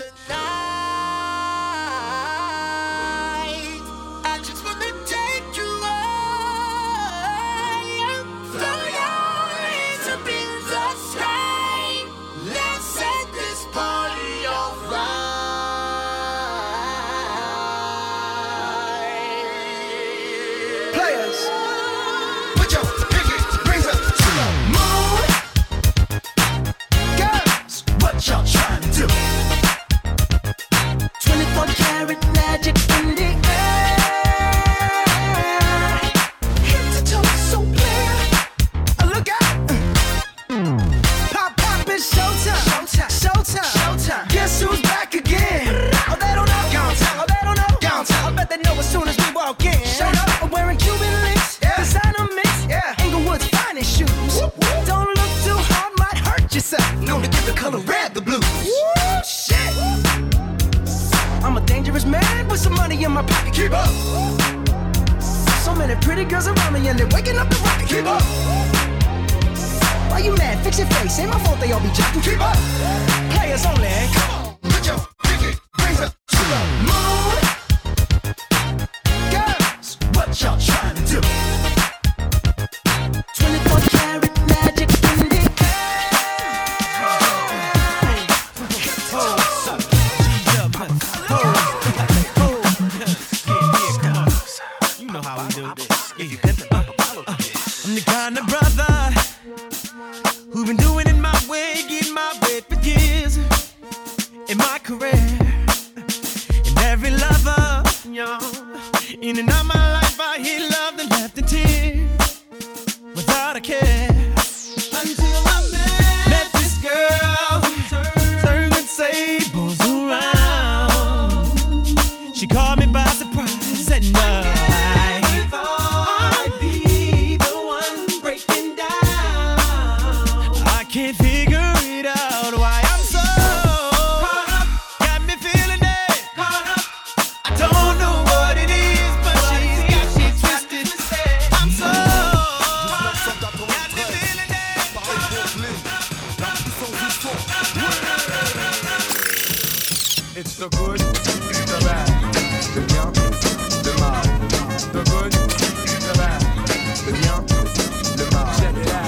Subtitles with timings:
[0.00, 0.49] tonight.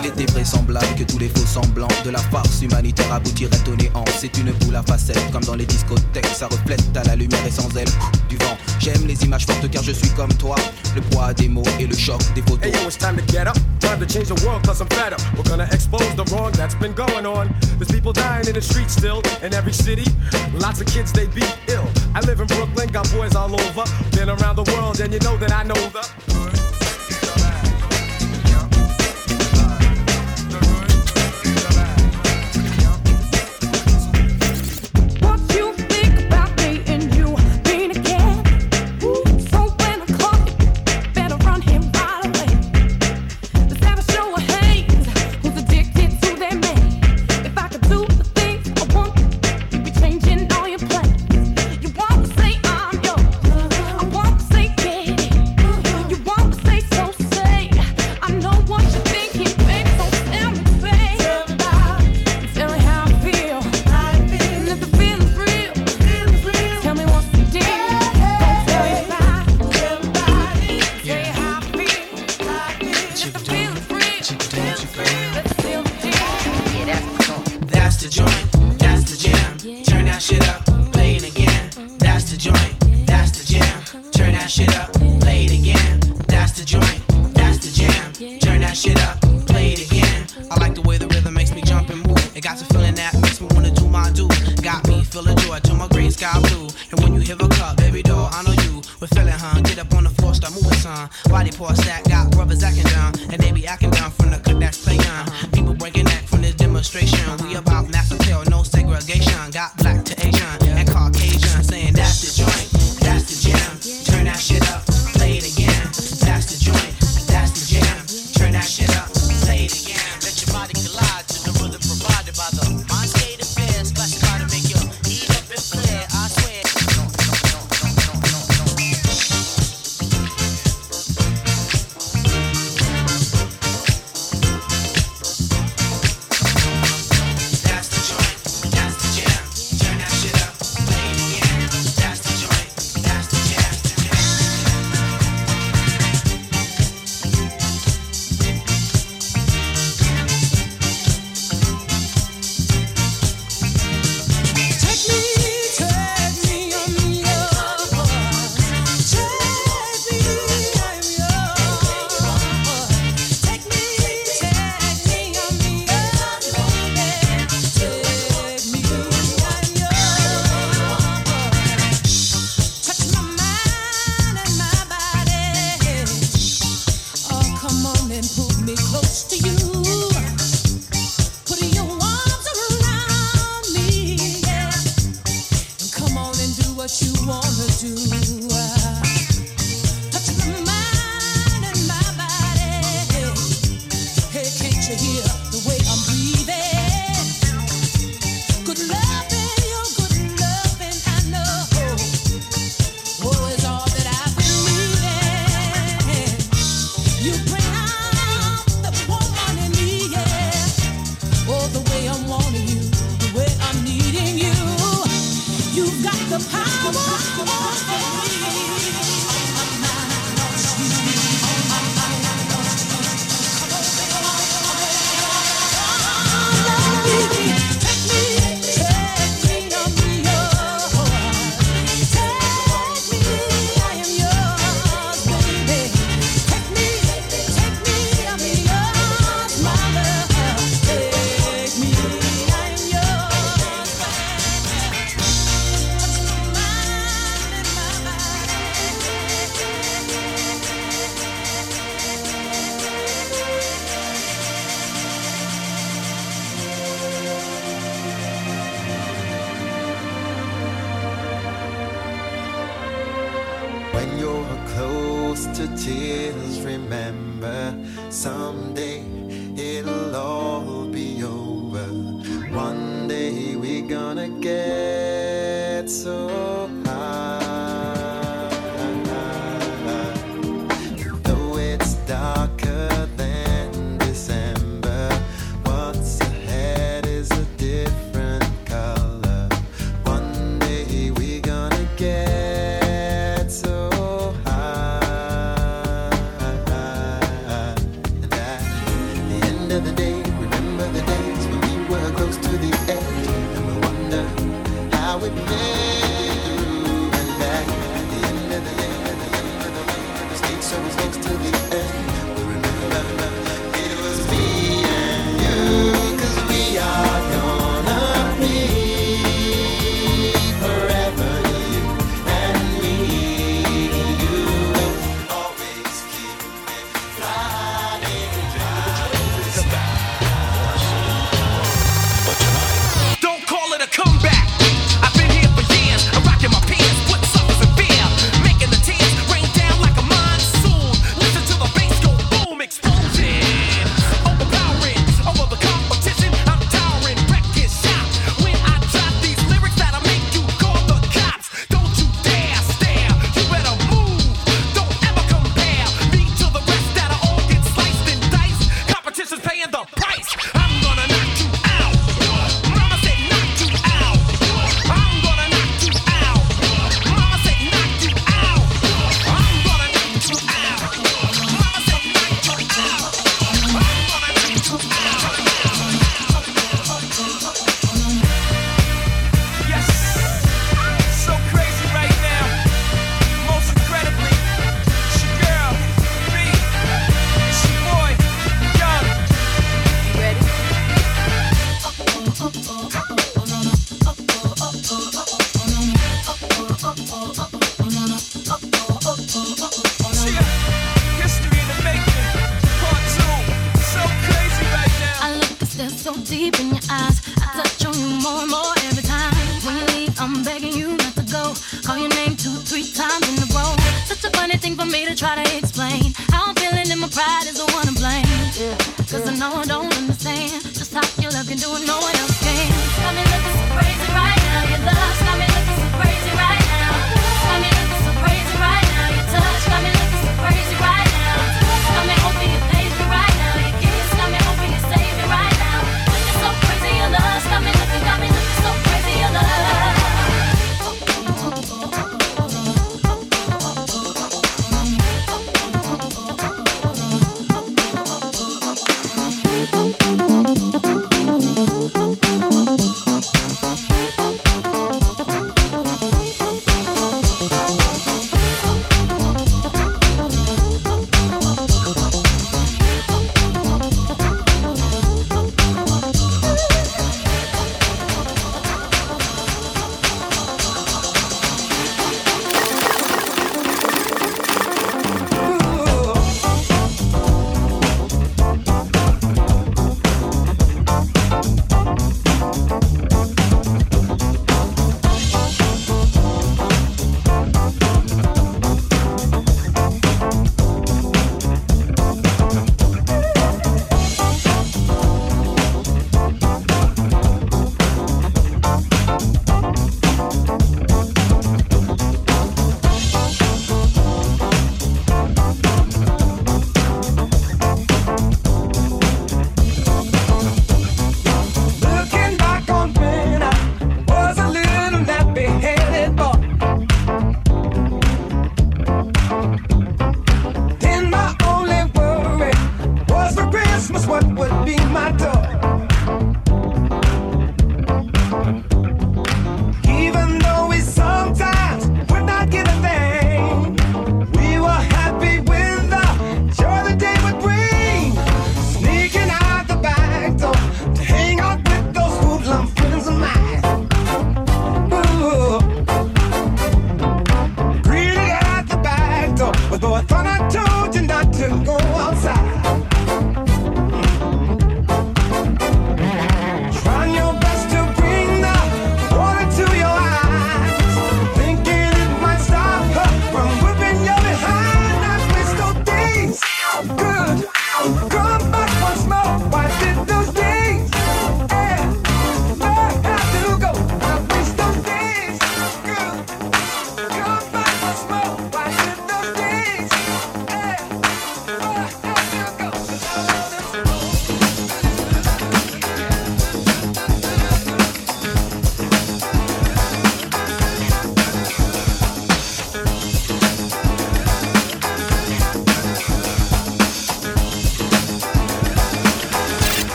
[0.00, 4.04] Il était vraisemblable que tous les faux semblants de la farce humanitaire aboutiraient au néant.
[4.18, 7.50] C'est une boule à facettes, comme dans les discothèques, ça reflète à la lumière et
[7.50, 7.88] sans elle
[8.30, 8.56] du vent.
[8.88, 10.56] J'aime les images fortes car je suis comme toi.
[10.94, 12.64] Le poids des mots et le choc des photos.
[12.64, 13.56] Hey yo, it's time to get up.
[13.80, 15.20] Time to change the world cause I'm fed up.
[15.36, 17.54] We're gonna expose the wrong that's been going on.
[17.76, 20.06] There's people dying in the streets still in every city.
[20.54, 21.84] Lots of kids they be ill.
[22.14, 23.84] I live in Brooklyn, got boys all over.
[24.16, 26.27] Been around the world and you know that I know the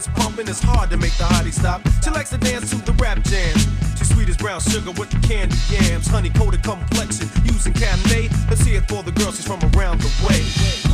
[0.00, 1.82] gets pumping, it's hard to make the hottie stop.
[2.02, 3.66] She likes to dance to the rap jams.
[3.98, 8.30] She's sweet as brown sugar with the candy yams, honey coated complexion, using Cabernet.
[8.48, 9.36] Let's see it for the girls.
[9.36, 10.89] she's from around the way.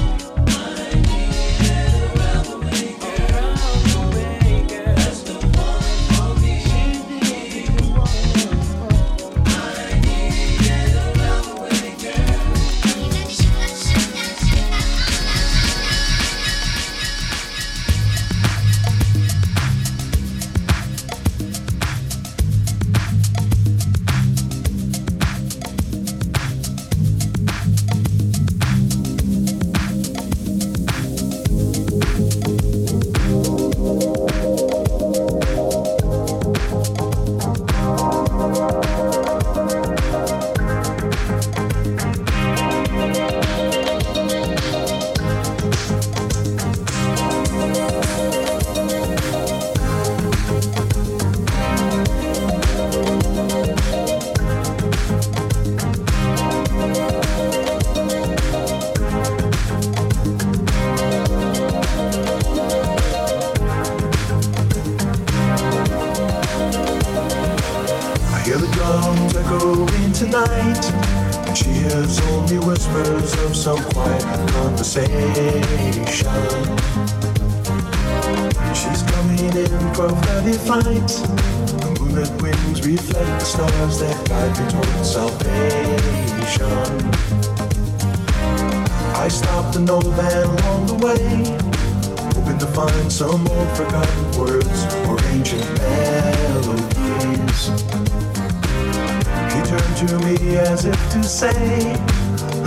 [101.23, 101.97] to say.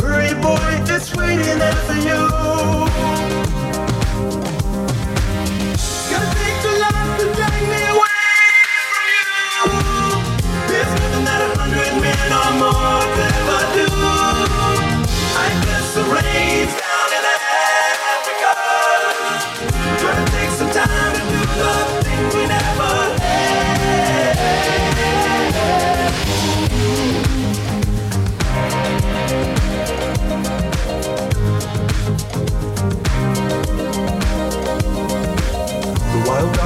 [0.01, 0.57] Hurry, boy,
[0.93, 2.28] it's waiting after you.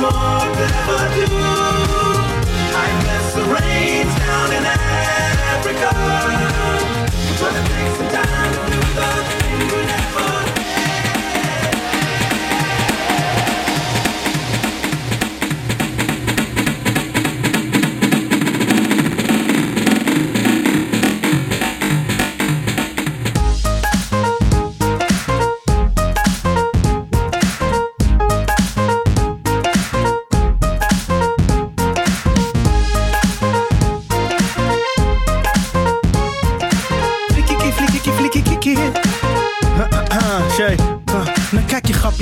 [0.00, 1.26] more ever do.
[2.74, 5.90] I bless the rain's down in Africa,
[7.40, 9.83] but it takes some time to do the thing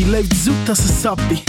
[0.03, 1.43] grappie, leeft zoet als een sappie.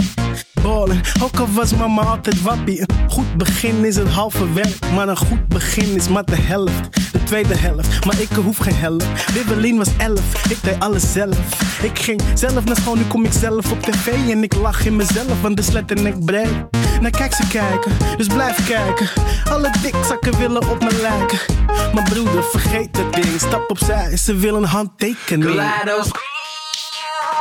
[0.62, 2.80] Ballen, ook al was mama altijd wappie.
[2.80, 7.12] Een goed begin is het halve werk, maar een goed begin is maar de helft.
[7.12, 9.32] De tweede helft, maar ik hoef geen helft.
[9.32, 11.38] Wibbelin was elf, ik deed alles zelf.
[11.82, 14.96] Ik ging zelf naar school, nu kom ik zelf op tv en ik lach in
[14.96, 16.52] mezelf, want de slet en ik breed.
[17.00, 19.08] Nou kijk ze kijken, dus blijf kijken.
[19.50, 21.38] Alle dikzakken willen op me lijken.
[21.94, 25.60] Mijn broeder, vergeet dat ding, stap opzij, ze willen handtekening.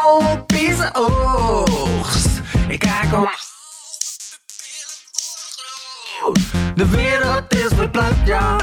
[0.04, 2.42] Kaleidoscoop, pieze oogst.
[2.68, 3.30] Ik kijk om.
[6.76, 8.56] De wereld is verplaatst, ja.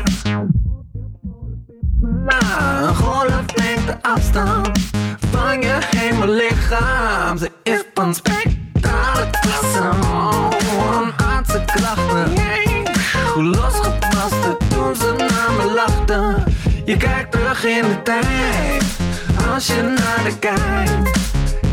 [2.00, 4.78] Na een golf neemt de afstand
[5.30, 7.38] van je hemellichaam.
[7.38, 9.92] Ze is van spectrale klasse,
[10.58, 12.32] van aardse klachten.
[13.34, 16.44] Hoe losgepaste toen ze naar me lachten.
[16.84, 18.84] Je kijkt terug in de tijd,
[19.54, 21.18] als je naar de kijkt.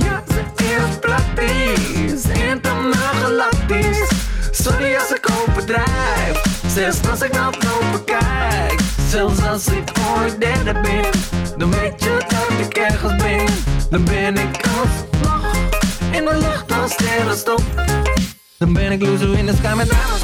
[0.04, 4.10] Ja, ze is praktisch, intergalactisch.
[4.52, 8.80] Sorry als ik overdrijf, zelfs als ik boven kijk.
[9.10, 11.10] Zelfs als ik ooit derde ben,
[11.58, 13.46] dan weet je dat ik ergens ben.
[13.90, 15.52] Dan ben ik als vlag
[16.12, 17.64] in de lucht als sterrenstof.
[18.58, 20.24] Dan ben ik loser in the sky met diamonds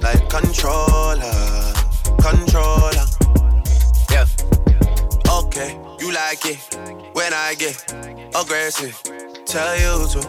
[0.00, 1.72] Like controller,
[2.20, 3.06] controller.
[4.10, 4.26] Yeah.
[5.28, 6.58] Okay, you like it
[7.12, 7.76] when I get
[8.34, 9.00] aggressive.
[9.46, 10.20] Tell you to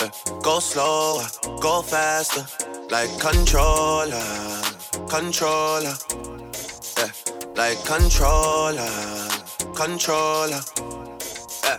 [0.00, 0.10] yeah.
[0.42, 1.26] go slower,
[1.60, 2.46] go faster,
[2.90, 4.22] like controller,
[5.08, 5.94] controller.
[6.98, 7.10] Yeah,
[7.56, 8.90] like controller,
[9.74, 10.60] controller.
[11.64, 11.78] Yeah.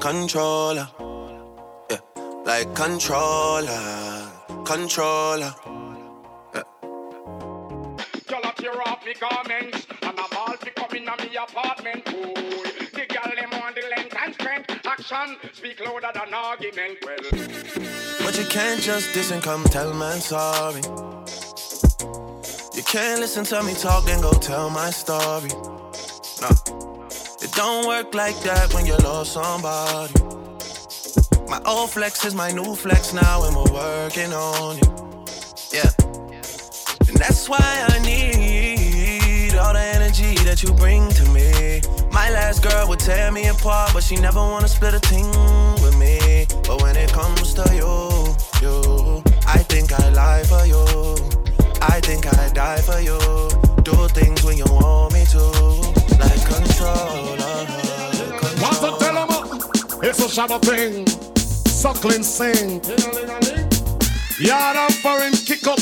[0.00, 0.88] controller.
[1.90, 1.98] Yeah.
[2.44, 4.30] Like controller,
[4.64, 5.54] controller.
[8.42, 12.34] I tear off me garments And I'm all fi come in a me apartment Ooh,
[12.92, 17.16] the girl them want the length and strength Action speak louder than argument Well,
[18.24, 20.82] But you can't just diss and come tell man sorry.
[22.74, 25.50] You can't listen to me talk and go tell my story.
[26.40, 26.89] No, it
[27.60, 30.14] don't work like that when you lost somebody.
[31.46, 34.88] My old flex is my new flex now, and we're working on it.
[35.70, 35.90] Yeah,
[37.06, 41.82] and that's why I need all the energy that you bring to me.
[42.10, 45.28] My last girl would tear me apart, but she never wanna split a thing
[45.82, 46.46] with me.
[46.66, 47.94] But when it comes to you,
[48.64, 50.82] you, I think I lie for you.
[51.82, 53.20] I think I die for you.
[53.82, 57.66] Do things when you want me to, like controller.
[58.62, 61.06] want to tell 'em uh, It's a shabba thing.
[61.82, 62.80] Suckling sing.
[64.38, 65.80] Yard and foreign kick up.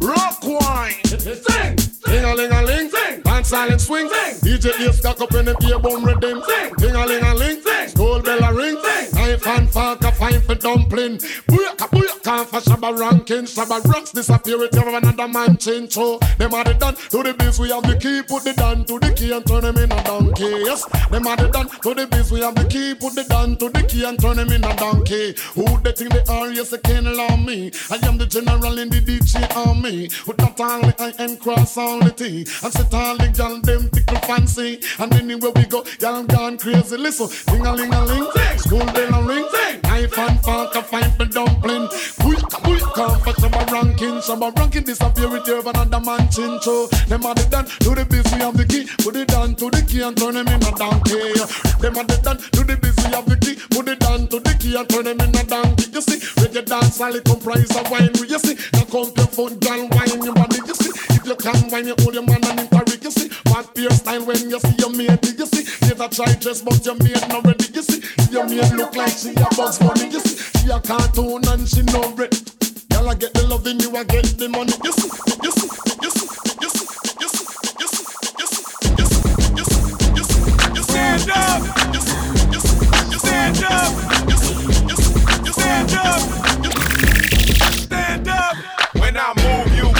[0.00, 1.02] Rock wine.
[1.04, 2.52] Sing Ding a ling.
[2.52, 4.08] A ling Sing Dance silent swing.
[4.08, 6.94] Sing DJ ear stuck up in the ear bone rhythm Sing Ding.
[6.94, 7.60] A ling a ling.
[7.60, 8.76] Sing Gold bell a ring.
[8.82, 11.18] Sing Knife and fork a fine for dumpling.
[11.48, 13.44] Booyaka booyaka for shabba ranking.
[13.44, 15.92] Shabba rocks disappear with you another man change.
[15.92, 16.94] So them are the done.
[16.94, 19.64] To the biz we have the key Put the down to the key and turn
[19.64, 20.44] him in a donkey.
[20.64, 20.84] Yes.
[21.10, 21.68] Them are the done.
[21.68, 24.38] To the biz we have the key Put the down to the key and turn
[24.38, 25.34] him in a donkey.
[25.54, 26.50] Who they think they are?
[26.50, 27.72] Yes they can't allow me.
[27.90, 30.08] I am the general in the DJ army.
[30.26, 33.88] With not only I and cross all the T And set all the gal them
[33.90, 34.80] tickle fancy.
[34.98, 36.96] And anywhere we go y'all gone crazy.
[36.96, 38.28] Listen Ding a ling a ling.
[38.58, 39.46] School bell a ring.
[39.84, 41.88] Knife and fork a fight for dumpling.
[42.24, 42.34] We,
[42.68, 47.24] we can't fuck some ranking, some ranking disappear with you another man chin so Them
[47.26, 50.02] are the done to the busy of the key, put it down to the key
[50.02, 51.32] and turn them in a donkey.
[51.80, 54.52] Them are the done to the busy of the key, put it down to the
[54.60, 55.90] key and turn them in a donkey.
[55.92, 58.12] You see, reggae dance all it comprise of wine.
[58.16, 60.60] You see, now come your foot, girl, wine your body.
[60.66, 60.92] You see,
[61.26, 63.28] you can when you hold your man and him parry, you see.
[63.46, 65.18] Bad beer style when you see your maid.
[65.26, 65.86] you see?
[65.88, 68.00] Never try dress, but your maid not ready, you see.
[68.30, 70.60] Your maid look like she a bugs money, you see.
[70.60, 72.30] She a cartoon and she no red.
[72.92, 75.10] Y'all get the loving, you I get the money, you see,
[75.42, 75.68] you see,
[76.00, 76.28] you see,
[76.62, 76.86] you see.
[80.82, 81.62] Stand up!
[83.18, 83.92] Stand up!
[85.50, 86.20] Stand up!
[87.74, 88.56] Stand up!
[88.94, 89.95] When I move you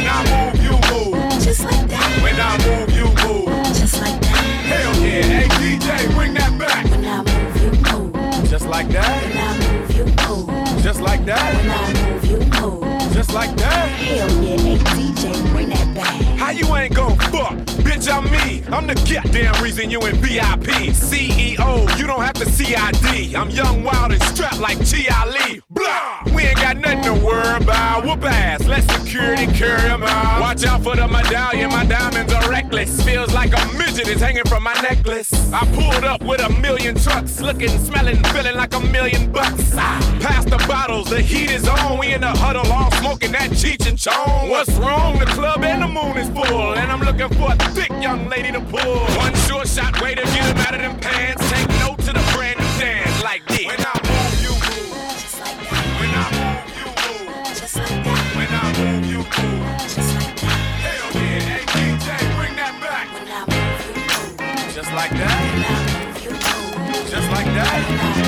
[0.00, 1.12] when I move, you move.
[1.12, 3.48] Uh, just like that, When I move, you move.
[3.48, 4.32] Uh, just like that.
[4.64, 5.20] Hell yeah.
[5.20, 6.86] Hey, DJ, bring that back.
[6.90, 8.48] When I move, you move.
[8.48, 9.22] Just like that.
[9.22, 10.82] When I move, you move.
[10.82, 11.54] Just like that.
[11.54, 13.12] When I move, you move.
[13.12, 13.88] Just like that.
[13.90, 16.22] Hell yeah, hey DJ, bring that back.
[16.38, 17.52] How you ain't gon' fuck?
[17.84, 18.64] Bitch, I'm me.
[18.74, 20.94] I'm the goddamn reason you in VIP.
[20.96, 23.34] CEO, you don't have to CID.
[23.34, 25.26] I'm young, wild, and strapped like T.I.
[25.26, 25.60] Lee.
[25.68, 26.19] Blah!
[26.40, 28.06] We ain't got nothing to worry about.
[28.06, 28.64] Whoop ass.
[28.66, 30.40] Let security carry carry 'em out.
[30.40, 31.68] Watch out for the medallion.
[31.70, 33.02] My diamonds are reckless.
[33.02, 35.30] Feels like a midget is hanging from my necklace.
[35.52, 37.40] I pulled up with a million trucks.
[37.40, 39.74] Looking, smelling, feeling like a million bucks.
[39.76, 41.10] Ah, Pass the bottles.
[41.10, 41.98] The heat is on.
[41.98, 44.48] We in the huddle all smoking that Cheech and Chong.
[44.48, 45.18] What's wrong?
[45.18, 46.72] The club and the moon is full.
[46.72, 48.96] And I'm looking for a thick young lady to pull.
[49.24, 51.42] One short shot way to get him out of them pants.
[51.50, 53.99] Take note to the brand new dance like this.
[67.52, 68.19] tonight.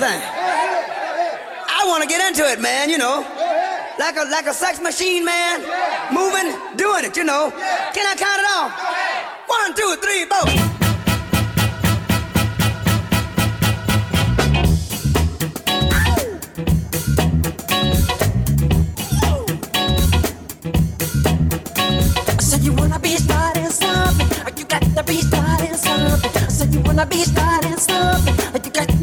[0.00, 0.22] thing.
[1.68, 3.20] I want to get into it, man, you know.
[3.98, 5.60] Like a, like a sex machine, man.
[6.10, 7.50] Moving, doing it, you know.
[7.92, 8.72] Can I count it off?
[9.46, 10.70] One, two, three, four.
[27.10, 28.64] be starting something.
[28.64, 28.99] You got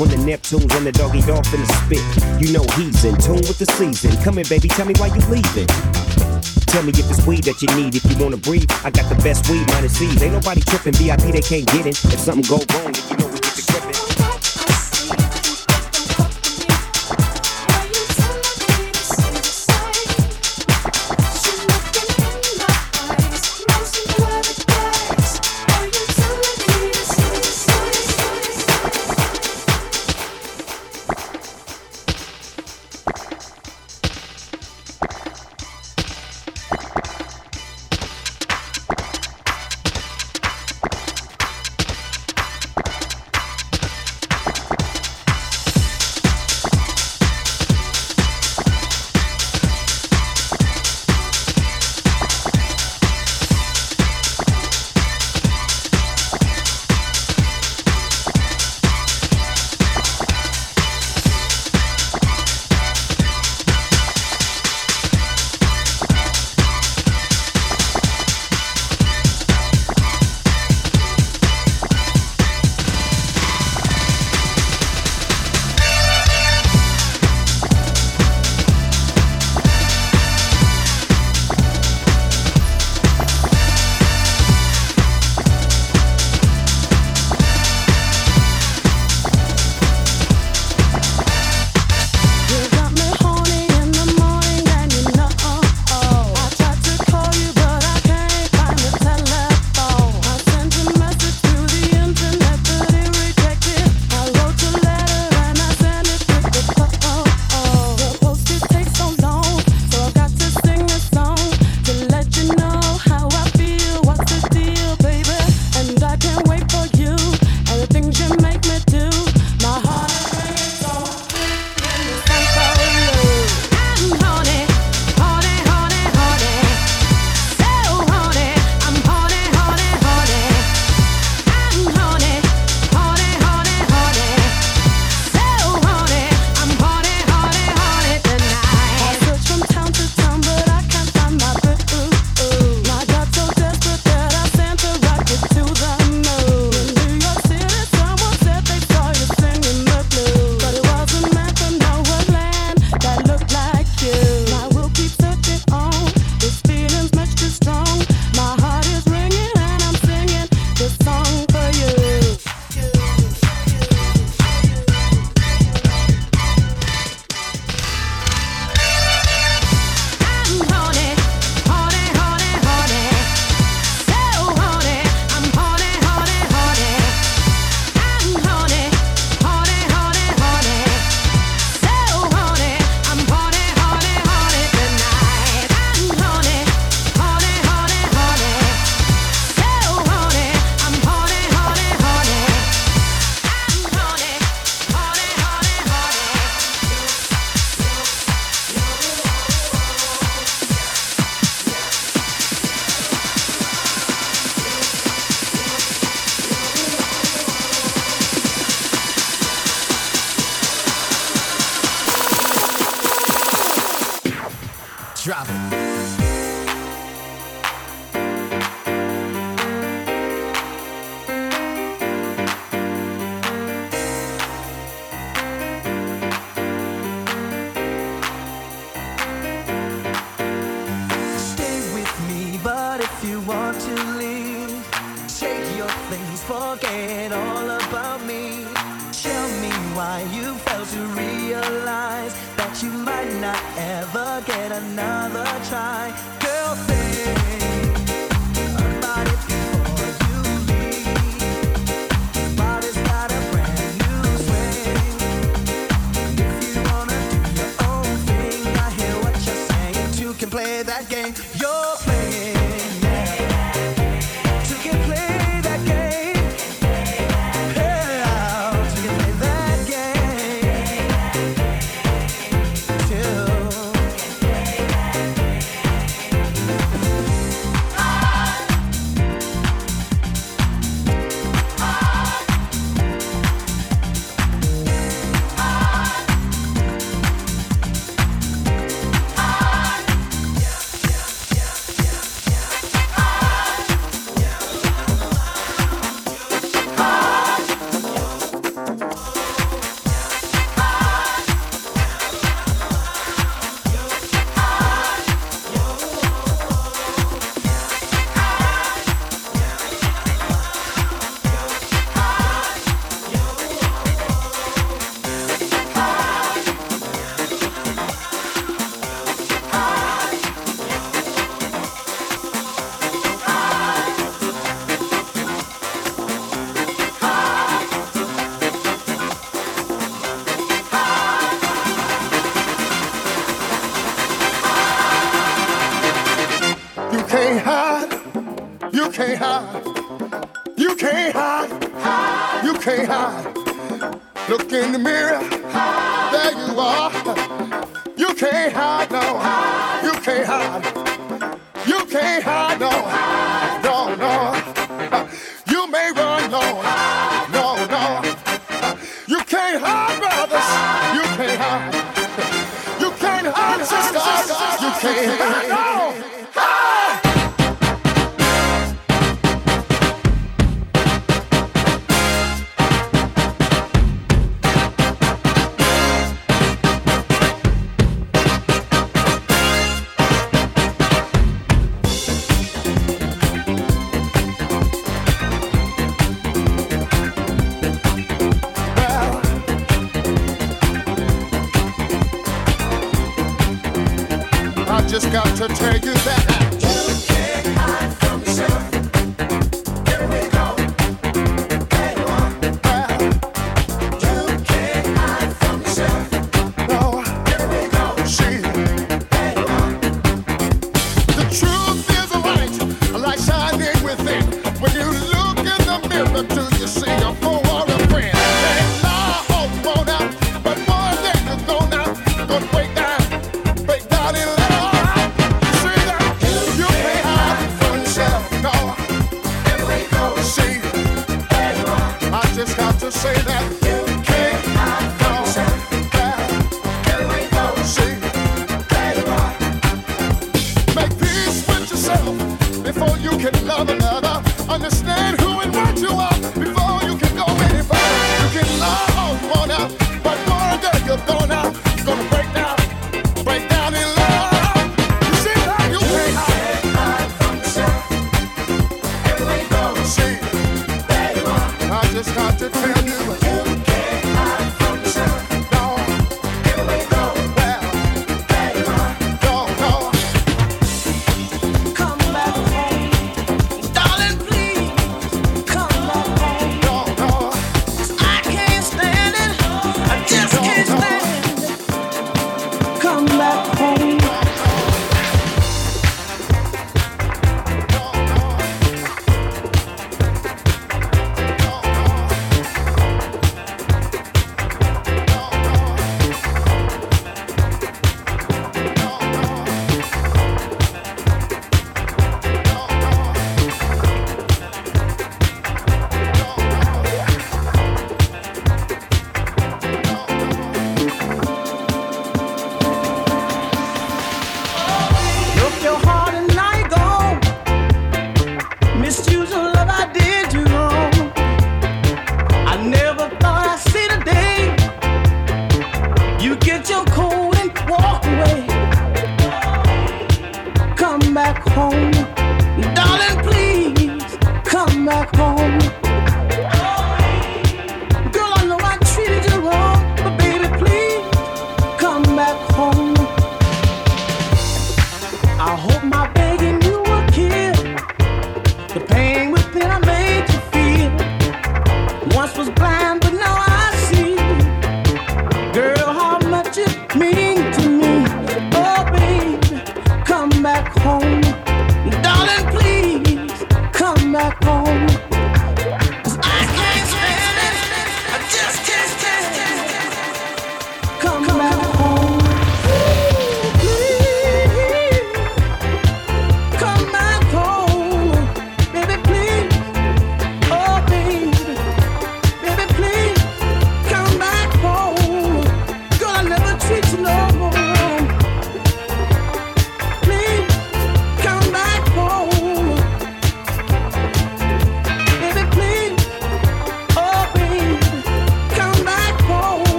[0.00, 2.00] when the Neptunes run the doggy off in the spit.
[2.40, 4.16] You know he's in tune with the season.
[4.24, 5.68] Come here, baby, tell me why you leaving.
[6.72, 7.94] Tell me if it's weed that you need.
[7.94, 10.22] If you wanna breathe, I got the best weed minus seeds.
[10.22, 10.94] Ain't nobody tripping.
[10.94, 11.92] VIP they can't get in.
[11.92, 12.94] If something go wrong,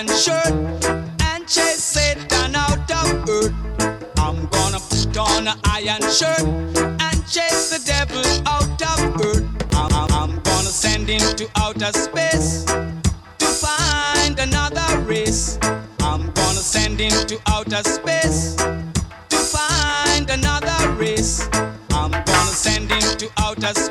[0.00, 0.46] on shirt
[1.30, 3.52] and chase Satan out of earth.
[4.18, 9.44] I'm gonna put on an iron shirt and chase the devil out of earth.
[9.74, 15.58] I'm, I'm- I'm gonna send him to outer space to find another race.
[16.00, 21.46] I'm gonna send him to outer space to find another race.
[21.92, 23.89] I'm gonna send him to outer space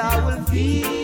[0.00, 0.97] I will feel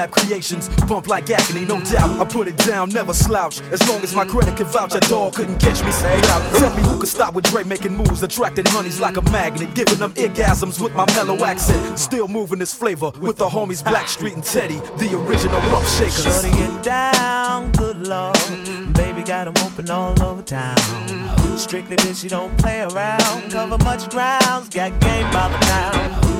[0.00, 0.68] collab creations.
[0.86, 2.20] Bump like agony, no doubt.
[2.20, 3.60] I put it down, never slouch.
[3.72, 5.90] As long as my credit can vouch, a dog couldn't catch me.
[5.92, 6.56] Say out.
[6.56, 9.98] Tell me who could stop with Dre making moves, attracting honeys like a magnet, giving
[9.98, 11.98] them orgasms with my mellow accent.
[11.98, 16.24] Still moving this flavor with the homies Blackstreet and Teddy, the original rough shakers.
[16.24, 18.36] Shorty get down, good lord.
[18.94, 20.76] Baby got 'em open all over town.
[21.56, 23.50] Strictly bitch, you don't play around.
[23.50, 26.39] Cover much grounds, got game by the pound.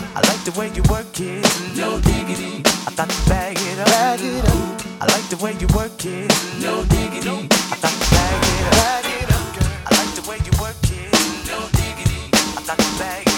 [0.13, 1.45] I like the way you work it,
[1.75, 2.61] no diggity.
[2.85, 4.81] I thought you bag it up, bag it up.
[4.99, 6.27] I like the way you work it,
[6.59, 7.47] no diggity.
[7.71, 9.55] I thought you bag it up, bag it up.
[9.87, 11.11] I like the way you work it,
[11.47, 12.27] no diggity.
[12.57, 13.30] I thought you bag it up,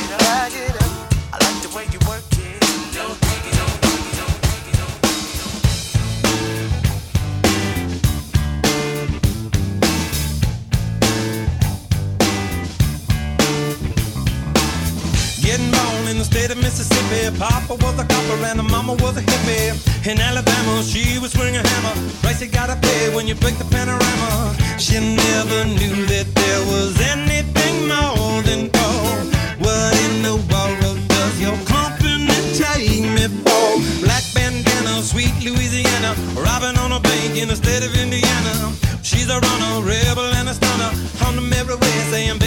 [16.24, 17.36] the state of Mississippi.
[17.38, 19.72] Papa was a copper and the mama was a hippie.
[20.08, 21.96] In Alabama, she was swinging a hammer.
[22.22, 24.56] Price you gotta pay when you break the panorama.
[24.78, 29.26] She never knew that there was anything more than gold.
[29.64, 33.68] What in the world does your company take me for?
[34.06, 36.16] Black bandana, sweet Louisiana.
[36.36, 38.72] Robbing on a bank in the state of Indiana.
[39.04, 40.92] She's a runner, rebel and a stunner.
[41.26, 42.40] On them everywhere saying,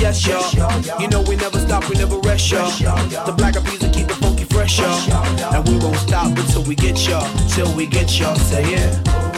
[0.00, 1.00] yes, y'all.
[1.00, 2.70] You know we never stop, we never rest, y'all.
[3.26, 5.54] The black will keep the funky fresh, y'all.
[5.54, 8.36] And we won't stop until we get y'all, till we get y'all.
[8.36, 9.29] Say yeah.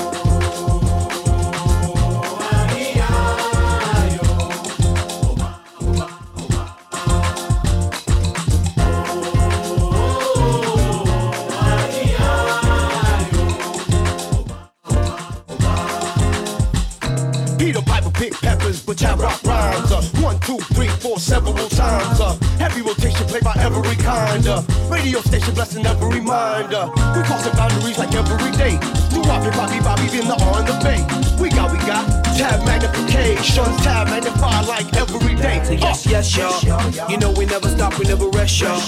[24.46, 26.74] Uh, radio station blessing every mind.
[26.74, 28.78] Uh, we crossing boundaries like every day.
[29.10, 30.98] Do Bobby, Bobby, Bobby, in the on the bay.
[31.40, 32.04] We got, we got
[32.36, 35.62] tab magnification, tab magnify like every day.
[35.64, 37.10] So yes, yes, y'all.
[37.10, 38.80] You know we never stop, we never rest, y'all.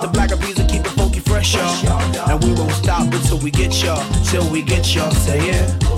[0.00, 1.98] The Black Eyed Peas will keep it funky fresh, y'all.
[2.28, 5.10] And we won't stop until we get y'all, till we get y'all.
[5.10, 5.97] Say yeah.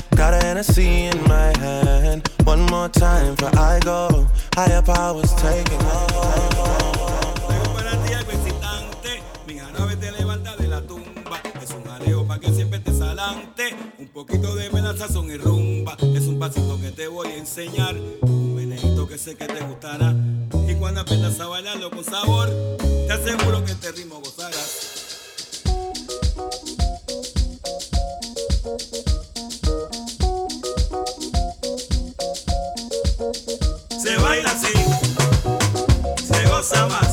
[0.21, 2.29] Got a Hennessy in my hand.
[2.43, 4.27] One more time before I go.
[4.53, 6.13] Higher powers taking hold
[7.73, 9.55] Para ti algo excitante, mi
[9.95, 11.41] te levanta de la tumba.
[11.59, 13.75] Es un jaleo pa' que siempre estés adelante.
[13.97, 15.97] Un poquito de melaza son y rumba.
[15.99, 17.95] Es un pasito que te voy a enseñar.
[18.21, 20.13] Un venenito que sé que te gustará.
[20.69, 22.47] Y cuando aprendas a bailarlo con sabor,
[22.77, 24.80] te aseguro que este ritmo gozarás.
[36.63, 37.10] Se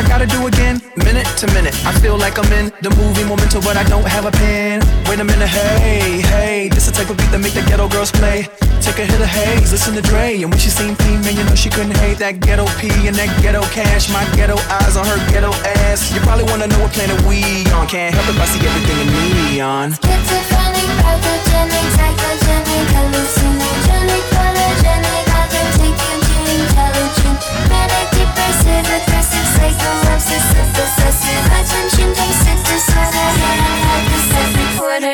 [0.00, 0.80] I gotta do again?
[0.96, 4.24] Minute to minute, I feel like I'm in the movie momentum, but I don't have
[4.24, 4.80] a pen.
[5.04, 8.10] Wait a minute, hey, hey, this the type of beat that make the ghetto girls
[8.10, 8.48] play.
[8.80, 11.44] Take a hit of haze, listen to Dre, and when she seen P, man, you
[11.44, 14.08] know she couldn't hate that ghetto P and that ghetto cash.
[14.08, 15.52] My ghetto eyes on her ghetto
[15.84, 16.08] ass.
[16.14, 17.84] You probably wanna know what planet we on.
[17.84, 19.08] Can't help if I see everything in
[19.52, 19.92] neon.
[20.00, 25.24] Schizophrenic, pathogenic, psychogenic, hallucinogenic, polygenic.
[25.28, 27.36] I can take you to intelligent,
[27.68, 29.39] manic, depressive, aggressive.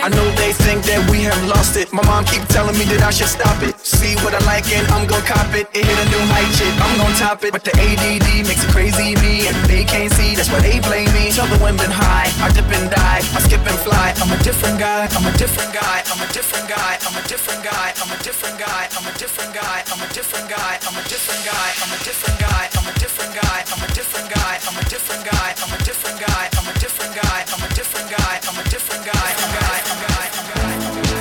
[0.07, 1.91] I know they think that we have lost it.
[1.91, 3.75] My mom keep telling me that I should stop it.
[3.83, 5.67] See what I like and I'm gon' cop it.
[5.75, 6.71] It hit a new height, shit.
[6.79, 7.51] I'm gon' top it.
[7.51, 10.39] But the ADD makes it crazy me, and they can't see.
[10.39, 11.35] That's why they blame me.
[11.35, 14.15] Tell the women high, I dip and die, I skip and fly.
[14.23, 15.11] I'm a different guy.
[15.11, 16.07] I'm a different guy.
[16.07, 16.95] I'm a different guy.
[17.03, 17.91] I'm a different guy.
[17.99, 18.87] I'm a different guy.
[18.95, 19.83] I'm a different guy.
[19.91, 20.79] I'm a different guy.
[20.87, 21.67] I'm a different guy.
[21.83, 22.63] I'm a different guy.
[22.79, 23.59] I'm a different guy.
[23.75, 24.36] I'm a different guy.
[24.69, 25.55] I'm a different guy.
[25.63, 26.49] I'm a different guy.
[26.59, 27.45] I'm a different guy.
[27.49, 28.41] I'm a different guy.
[28.49, 29.13] I'm a different guy.
[29.13, 29.81] I'm a guy.
[29.87, 30.27] I'm a guy.
[30.37, 31.17] I'm a guy.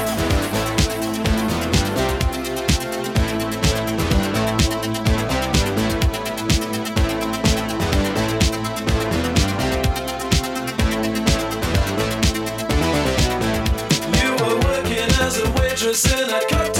[14.20, 16.74] You were working as a waitress in a cocktail